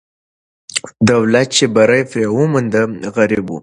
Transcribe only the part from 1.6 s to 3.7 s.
بری پرې وموند، غربي وو.